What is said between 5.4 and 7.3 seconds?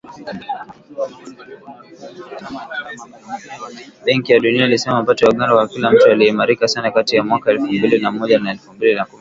kwa kila mtu yaliimarika sana kati ya